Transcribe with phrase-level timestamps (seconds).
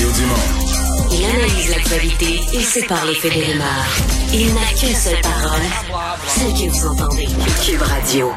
[0.00, 1.10] Mario Dumont.
[1.12, 3.52] Il analyse l'actualité et sépare les faits des.
[4.32, 5.60] Il n'a qu'une seule parole,
[6.26, 7.26] celle que vous entendez.
[7.64, 8.32] Cube Radio.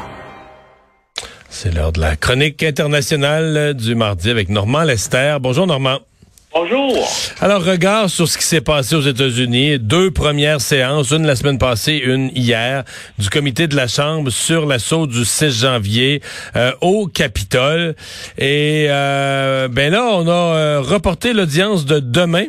[1.48, 5.38] C'est l'heure de la chronique internationale du mardi avec Normand Lester.
[5.40, 6.00] Bonjour Normand.
[6.54, 6.92] Bonjour.
[7.40, 9.80] Alors, regard sur ce qui s'est passé aux États-Unis.
[9.80, 12.84] Deux premières séances, une la semaine passée, une hier,
[13.18, 16.20] du comité de la Chambre sur l'assaut du 6 janvier
[16.54, 17.96] euh, au Capitole.
[18.38, 22.46] Et euh, ben là, on a euh, reporté l'audience de demain.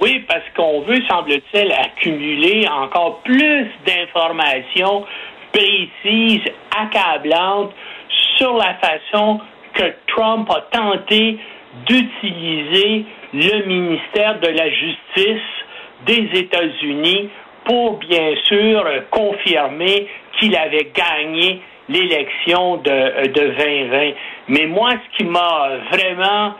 [0.00, 5.04] Oui, parce qu'on veut, semble-t-il, accumuler encore plus d'informations
[5.52, 7.70] précises, accablantes
[8.38, 9.40] sur la façon
[9.74, 11.38] que Trump a tenté
[11.86, 15.42] d'utiliser le ministère de la Justice
[16.06, 17.30] des États-Unis
[17.64, 20.06] pour bien sûr confirmer
[20.38, 24.12] qu'il avait gagné l'élection de, de 2020.
[24.48, 26.54] Mais moi, ce qui m'a vraiment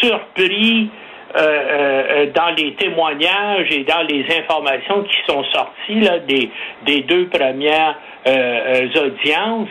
[0.00, 0.90] surpris
[1.34, 6.50] euh, euh, dans les témoignages et dans les informations qui sont sorties des,
[6.84, 9.68] des deux premières euh, audiences,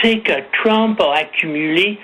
[0.00, 1.98] c'est que Trump a accumulé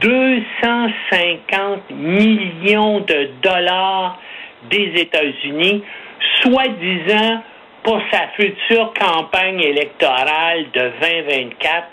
[0.00, 4.18] 250 millions de dollars
[4.70, 5.82] des États-Unis,
[6.42, 7.42] soi-disant
[7.82, 11.86] pour sa future campagne électorale de 2024,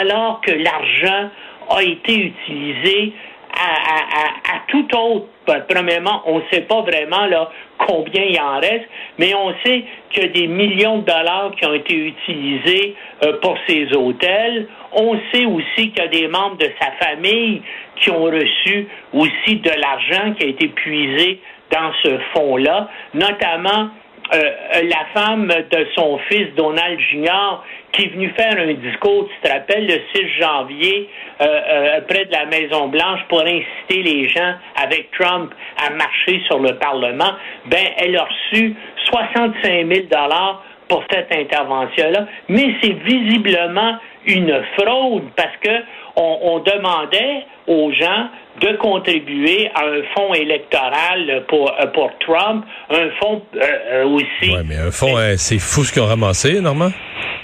[0.00, 1.30] alors que l'argent
[1.70, 3.12] a été utilisé
[3.52, 4.19] à,
[4.68, 5.26] tout autre.
[5.46, 8.86] Ben, premièrement, on ne sait pas vraiment là, combien il en reste,
[9.18, 13.38] mais on sait qu'il y a des millions de dollars qui ont été utilisés euh,
[13.40, 14.68] pour ces hôtels.
[14.92, 17.62] On sait aussi qu'il y a des membres de sa famille
[17.96, 21.40] qui ont reçu aussi de l'argent qui a été puisé
[21.70, 23.90] dans ce fonds-là, notamment
[24.32, 27.62] euh, la femme de son fils Donald Jr.
[27.92, 31.08] qui est venu faire un discours, tu te rappelles, le 6 janvier
[31.40, 35.52] euh, euh, près de la Maison Blanche pour inciter les gens avec Trump
[35.84, 37.32] à marcher sur le Parlement,
[37.66, 38.74] ben elle a reçu
[39.10, 43.96] 65 000 dollars pour cette intervention-là, mais c'est visiblement
[44.26, 45.82] une fraude parce que
[46.16, 48.28] on, demandait aux gens
[48.60, 54.26] de contribuer à un fonds électoral pour, euh, pour Trump, un fonds euh, euh, aussi.
[54.42, 56.90] Oui, mais un fonds, c'est fou ce qu'ils ont ramassé, Normand.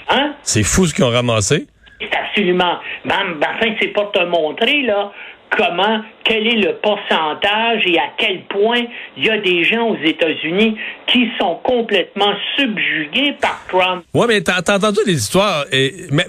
[0.09, 0.33] Hein?
[0.43, 1.67] C'est fou ce qu'ils ont ramassé.
[1.99, 2.77] C'est absolument.
[3.05, 5.11] Ben, ben, enfin, c'est pour te montrer, là,
[5.49, 8.83] comment, quel est le pourcentage et à quel point
[9.15, 10.77] il y a des gens aux États-Unis
[11.07, 14.03] qui sont complètement subjugués par Trump.
[14.13, 15.65] Oui, mais t'as entendu des histoires.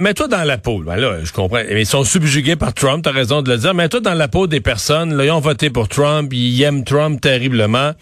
[0.01, 0.83] Mets-toi dans la peau.
[0.83, 1.61] Là, je comprends.
[1.71, 3.75] Ils sont subjugués par Trump, t'as raison de le dire.
[3.75, 5.17] Mets-toi dans la peau des personnes.
[5.17, 7.93] Là, ils ont voté pour Trump, ils aiment Trump terriblement.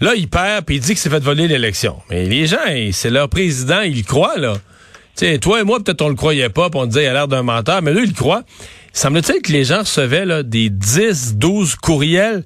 [0.00, 1.96] Là, il perd, puis il dit que c'est fait voler l'élection.
[2.10, 2.58] Mais les gens,
[2.92, 4.54] c'est leur président, ils le croient, là.
[5.14, 7.28] sais, toi et moi, peut-être on le croyait pas, puis on disait il a l'air
[7.28, 8.42] d'un menteur, mais lui, il le croit.
[8.96, 12.44] Semble-t-il que les gens recevaient là, des 10, 12 courriels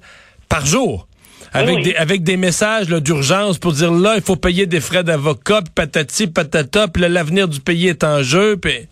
[0.49, 1.07] par jour.
[1.53, 5.61] Avec, des, avec des messages d'urgence pour dire là, il faut payer des frais d'avocat,
[5.73, 8.57] patati, patata, puis l'avenir du pays est en jeu.
[8.57, 8.89] Pis...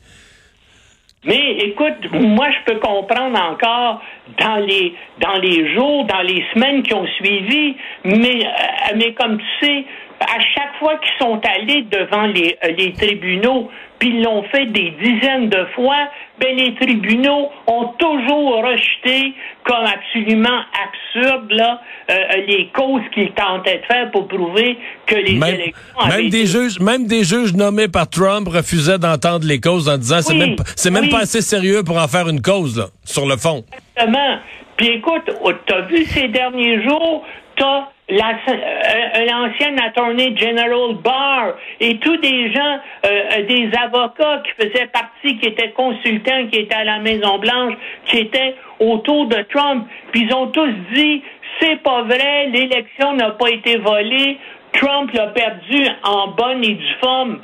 [1.25, 4.01] Mais écoute, moi je peux comprendre encore
[4.39, 9.37] dans les dans les jours, dans les semaines qui ont suivi, mais euh, mais comme
[9.37, 9.85] tu sais,
[10.21, 13.69] à chaque fois qu'ils sont allés devant les, euh, les tribunaux,
[13.99, 16.09] puis ils l'ont fait des dizaines de fois,
[16.39, 22.15] ben les tribunaux ont toujours rejeté comme absolument absurde là, euh,
[22.47, 25.73] les causes qu'ils tentaient de faire pour prouver que les élections
[26.07, 30.21] même des juges même des juges nommés par Trump refusaient d'entendre les causes en disant
[30.21, 33.35] c'est même c'est même pas assez sérieux pour en faire une cause là, sur le
[33.35, 33.63] fond.
[33.97, 34.37] Exactement.
[34.77, 35.29] Puis écoute,
[35.65, 37.25] t'as vu ces derniers jours,
[37.57, 44.65] t'as euh, l'ancien attorney general Barr et tous des gens, euh, euh, des avocats qui
[44.65, 47.75] faisaient partie, qui étaient consultants, qui étaient à la Maison Blanche,
[48.05, 51.21] qui étaient autour de Trump, puis ils ont tous dit
[51.59, 54.37] c'est pas vrai, l'élection n'a pas été volée,
[54.71, 57.39] Trump l'a perdu en bonne et due forme.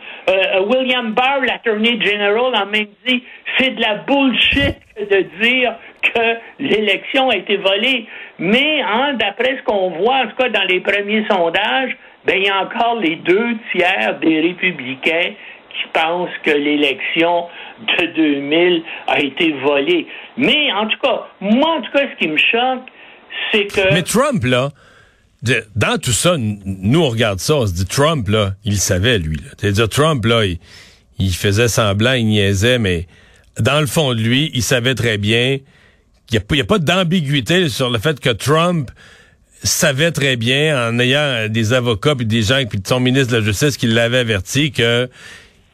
[0.70, 3.24] William Barr, l'attorney general, a même dit
[3.58, 5.76] c'est de la bullshit de dire
[6.14, 8.08] que l'élection a été volée.
[8.40, 11.96] Mais hein, d'après ce qu'on voit, en tout cas dans les premiers sondages,
[12.26, 15.34] ben, il y a encore les deux tiers des républicains
[15.70, 17.46] qui pensent que l'élection
[18.00, 20.08] de 2000 a été volée.
[20.38, 22.84] Mais en tout cas, moi, en tout cas, ce qui me choque,
[23.52, 23.94] c'est que...
[23.94, 24.70] Mais Trump, là,
[25.76, 29.38] dans tout ça, nous, on regarde ça, on se dit, Trump, là, il savait, lui.
[29.58, 30.58] C'est-à-dire, Trump, là, il,
[31.20, 33.06] il, faisait semblant, il niaisait, mais
[33.60, 35.60] dans le fond de lui, il savait très bien
[36.32, 38.92] il n'y a, pas d'ambiguïté sur le fait que Trump
[39.64, 43.44] savait très bien, en ayant des avocats puis des gens, puis son ministre de la
[43.44, 45.10] Justice qui l'avait averti, que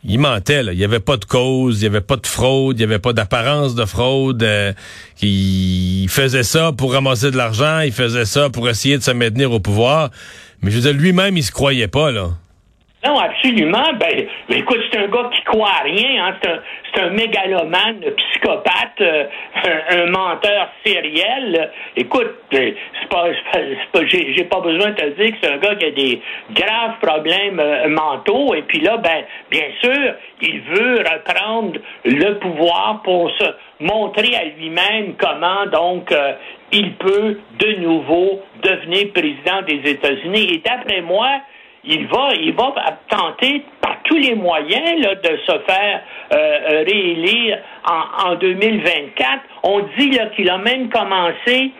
[0.04, 0.64] il mentait.
[0.66, 3.00] Il n'y avait pas de cause, il n'y avait pas de fraude, il n'y avait
[3.00, 4.42] pas d'apparence de fraude.
[4.44, 4.74] Euh,
[5.22, 9.52] il faisait ça pour ramasser de l'argent, il faisait ça pour essayer de se maintenir
[9.52, 10.10] au pouvoir.
[10.62, 12.32] Mais je veux dire, lui-même, il se croyait pas, là.
[13.04, 13.94] Non, absolument.
[14.00, 16.24] Ben, ben, écoute, c'est un gars qui croit à rien.
[16.24, 16.36] Hein.
[16.94, 19.26] C'est un, un, mégalomane, un psychopathe, euh,
[19.90, 21.72] un, menteur sériel.
[21.96, 23.26] Écoute, ben, c'est pas,
[23.92, 26.22] pas j'ai, pas besoin de te dire que c'est un gars qui a des
[26.52, 28.54] graves problèmes euh, mentaux.
[28.54, 33.46] Et puis là, ben, bien sûr, il veut reprendre le pouvoir pour se
[33.80, 36.34] montrer à lui-même comment donc euh,
[36.72, 40.54] il peut de nouveau devenir président des États-Unis.
[40.54, 41.42] Et d'après moi,
[41.84, 42.74] il va, il va
[43.10, 46.02] tenter par tous les moyens là, de se faire
[46.34, 49.40] euh, euh réélire en, en 2024.
[49.64, 51.72] On dit qu'il a même commencé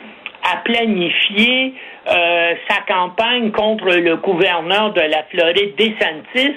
[0.44, 1.74] à planifier
[2.08, 6.56] euh, sa campagne contre le gouverneur de la Floride, DeSantis,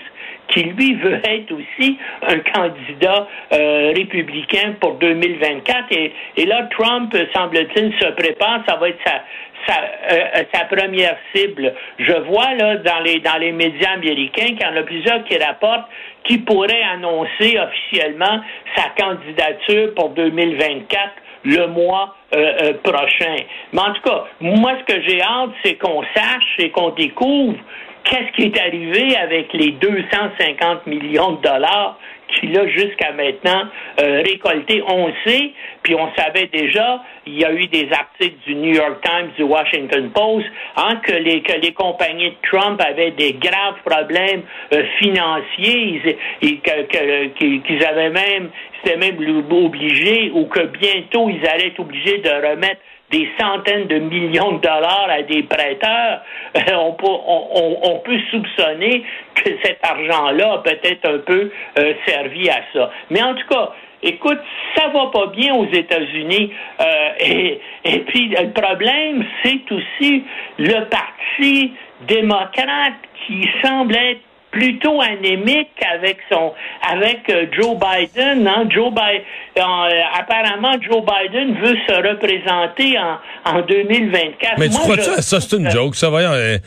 [0.48, 5.86] qui lui veut être aussi un candidat euh, républicain pour 2024.
[5.90, 8.62] Et, et là, Trump, semble-t-il, se prépare.
[8.68, 9.22] Ça va être sa,
[9.66, 9.80] sa,
[10.12, 11.72] euh, sa, première cible.
[11.98, 15.36] Je vois là dans les dans les médias américains qu'il y en a plusieurs qui
[15.38, 15.88] rapportent
[16.24, 18.40] qui pourrait annoncer officiellement
[18.74, 21.12] sa candidature pour 2024
[21.44, 23.36] le mois euh, euh, prochain.
[23.72, 27.58] Mais en tout cas, moi, ce que j'ai hâte, c'est qu'on sache et qu'on découvre
[28.04, 31.98] qu'est-ce qui est arrivé avec les 250 millions de dollars
[32.28, 33.68] qu'il a jusqu'à maintenant
[34.00, 34.82] euh, récolté.
[34.86, 35.52] On sait,
[35.82, 39.42] puis on savait déjà, il y a eu des articles du New York Times, du
[39.42, 40.46] Washington Post,
[40.76, 44.42] hein, que, les, que les compagnies de Trump avaient des graves problèmes
[44.72, 48.50] euh, financiers qu'ils avaient même,
[48.82, 49.16] c'était même
[49.50, 52.80] obligé ou que bientôt ils allaient être obligés de remettre
[53.14, 56.20] des centaines de millions de dollars à des prêteurs,
[56.72, 59.04] on peut, on, peut soupçonner
[59.36, 62.90] que cet argent-là a peut-être un peu euh, servi à ça.
[63.10, 63.70] Mais en tout cas,
[64.02, 64.40] écoute,
[64.74, 66.52] ça va pas bien aux États-Unis.
[66.80, 70.24] Euh, et puis le problème, c'est aussi
[70.58, 71.72] le Parti
[72.08, 72.94] démocrate
[73.26, 74.20] qui semble être
[74.54, 76.52] plutôt anémique avec son
[76.88, 78.46] avec euh, Joe Biden.
[78.46, 78.68] Hein?
[78.70, 79.22] Joe Biden
[79.58, 84.58] euh, apparemment Joe Biden veut se représenter en, en 2024.
[84.58, 85.40] Mais tu crois ça, ça?
[85.40, 86.32] C'est une joke, ça voyons.
[86.32, 86.58] Euh,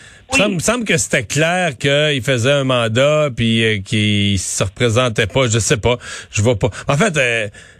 [0.49, 5.47] me semble que c'était clair qu'il faisait un mandat puis qu'il se représentait pas.
[5.47, 5.95] Je sais pas,
[6.31, 6.69] je vois pas.
[6.89, 7.17] En fait,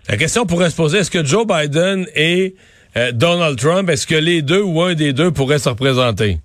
[0.08, 2.56] la question pourrait se poser est-ce que Joe Biden et
[3.14, 6.38] Donald Trump, est-ce que les deux ou un des deux pourrait se représenter?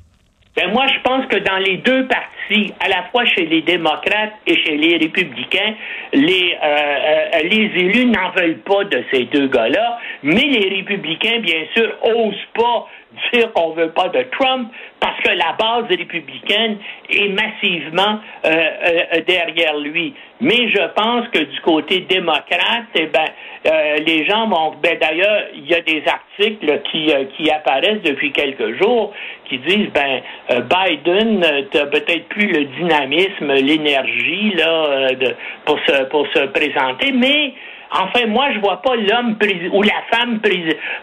[0.56, 2.31] Ben moi, je pense que dans les deux parties
[2.81, 5.75] à la fois chez les démocrates et chez les républicains,
[6.13, 11.41] les, euh, euh, les élus n'en veulent pas de ces deux gars-là, mais les républicains,
[11.41, 12.89] bien sûr, osent pas
[13.33, 14.71] dire qu'on veut pas de Trump
[15.01, 16.79] parce que la base républicaine
[17.09, 20.15] est massivement euh, euh, derrière lui.
[20.41, 23.29] Mais je pense que du côté démocrate, eh ben,
[23.67, 24.75] euh, les gens vont.
[24.82, 29.12] Ben, D'ailleurs, il y a des articles qui, qui apparaissent depuis quelques jours
[29.49, 36.26] qui disent ben Biden n'a peut-être plus le dynamisme, l'énergie là de, pour se pour
[36.29, 37.53] se présenter, mais
[37.94, 39.37] Enfin, moi, je vois pas l'homme
[39.73, 40.41] ou la femme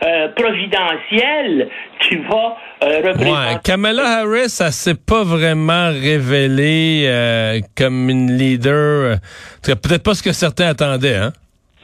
[0.03, 1.69] euh, providentielle
[2.01, 3.29] qui va euh, représenter.
[3.29, 9.17] Ouais, Kamala Harris, ça s'est pas vraiment révélé euh, comme une leader.
[9.63, 11.33] Peut-être pas ce que certains attendaient, hein?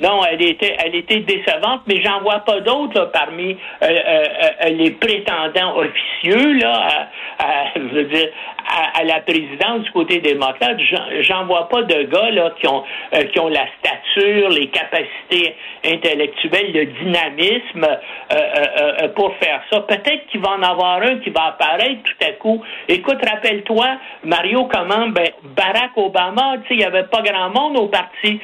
[0.01, 6.59] Non, elle était, elle était décevante, mais j'en vois pas d'autres parmi les prétendants officieux
[6.59, 10.77] là, à, la présidence du côté démocrate,
[11.21, 15.55] j'en vois pas de gars là qui ont euh, qui ont la stature, les capacités
[15.85, 19.81] intellectuelles, le dynamisme euh, euh, pour faire ça.
[19.81, 22.63] Peut-être qu'il va en avoir un qui va apparaître tout à coup.
[22.87, 23.85] Écoute, rappelle-toi,
[24.23, 25.07] Mario, comment
[25.43, 28.39] Barack Obama, il y avait pas grand monde au parti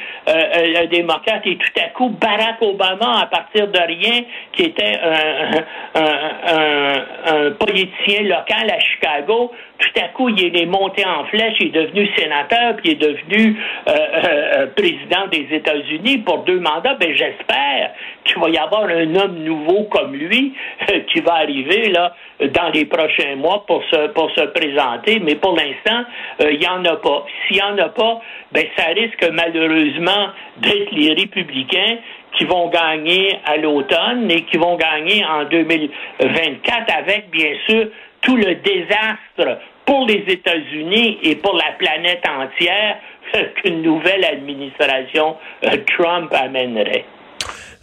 [0.90, 7.06] démocrate et tout à coup Barack Obama, à partir de rien, qui était un, un,
[7.26, 11.82] un politicien local à Chicago, tout à coup, il est monté en flèche, il est
[11.82, 13.58] devenu sénateur, puis il est devenu
[13.88, 14.24] euh, euh,
[14.58, 16.96] euh, président des États-Unis pour deux mandats.
[16.96, 17.92] Ben, j'espère
[18.24, 20.54] qu'il va y avoir un homme nouveau comme lui
[21.08, 25.20] qui va arriver là dans les prochains mois pour se pour se présenter.
[25.20, 26.06] Mais pour l'instant,
[26.40, 27.26] il n'y en a pas.
[27.48, 28.22] S'il n'y en a pas,
[28.52, 31.98] ben ça risque malheureusement d'être les républicains
[32.38, 37.88] qui vont gagner à l'automne et qui vont gagner en 2024 avec, bien sûr,
[38.22, 42.98] tout le désastre pour les États-Unis et pour la planète entière
[43.56, 45.36] qu'une nouvelle administration
[45.66, 47.06] euh, Trump amènerait.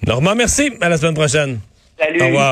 [0.07, 0.73] Normand, merci.
[0.80, 1.61] À la semaine prochaine.
[1.99, 2.23] Salut.
[2.23, 2.47] Au revoir.